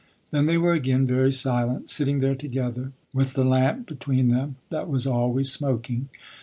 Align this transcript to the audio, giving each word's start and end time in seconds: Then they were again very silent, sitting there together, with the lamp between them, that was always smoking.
Then 0.31 0.47
they 0.47 0.57
were 0.57 0.73
again 0.73 1.05
very 1.05 1.31
silent, 1.31 1.91
sitting 1.91 2.21
there 2.21 2.33
together, 2.33 2.91
with 3.13 3.33
the 3.33 3.45
lamp 3.45 3.85
between 3.85 4.29
them, 4.29 4.55
that 4.71 4.89
was 4.89 5.05
always 5.05 5.51
smoking. 5.51 6.09